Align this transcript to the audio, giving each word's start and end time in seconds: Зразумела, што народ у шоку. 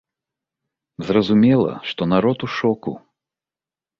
Зразумела, 1.09 1.71
што 1.91 2.01
народ 2.13 2.37
у 2.47 2.51
шоку. 2.57 2.91